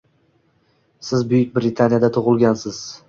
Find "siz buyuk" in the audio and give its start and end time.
1.09-1.53